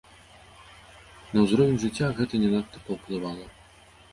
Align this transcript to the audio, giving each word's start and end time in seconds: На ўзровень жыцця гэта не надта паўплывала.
На 1.35 1.39
ўзровень 1.45 1.79
жыцця 1.83 2.07
гэта 2.21 2.43
не 2.45 2.49
надта 2.55 2.77
паўплывала. 2.89 3.45